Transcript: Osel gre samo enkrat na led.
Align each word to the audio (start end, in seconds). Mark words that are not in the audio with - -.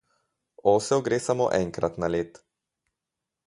Osel 0.71 1.03
gre 1.09 1.19
samo 1.27 1.47
enkrat 1.59 2.03
na 2.05 2.11
led. 2.17 2.43